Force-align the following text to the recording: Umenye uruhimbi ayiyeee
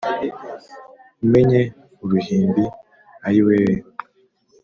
Umenye 1.23 1.61
uruhimbi 2.03 2.63
ayiyeee 3.27 3.75